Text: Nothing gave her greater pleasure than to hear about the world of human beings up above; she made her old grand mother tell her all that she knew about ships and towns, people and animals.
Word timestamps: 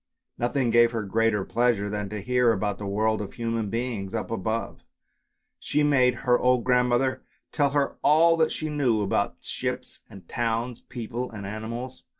Nothing 0.39 0.71
gave 0.71 0.93
her 0.93 1.03
greater 1.03 1.45
pleasure 1.45 1.87
than 1.87 2.09
to 2.09 2.21
hear 2.23 2.51
about 2.51 2.79
the 2.79 2.87
world 2.87 3.21
of 3.21 3.33
human 3.33 3.69
beings 3.69 4.15
up 4.15 4.31
above; 4.31 4.81
she 5.59 5.83
made 5.83 6.15
her 6.25 6.39
old 6.39 6.63
grand 6.63 6.89
mother 6.89 7.21
tell 7.51 7.69
her 7.69 7.97
all 8.03 8.35
that 8.37 8.51
she 8.51 8.67
knew 8.67 9.03
about 9.03 9.35
ships 9.41 9.99
and 10.09 10.27
towns, 10.27 10.81
people 10.81 11.29
and 11.29 11.45
animals. 11.45 12.01